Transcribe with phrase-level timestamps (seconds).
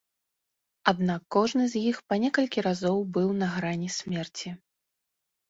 [0.91, 4.49] Аднак кожны з іх па некалькі разоў быў на грані смерці.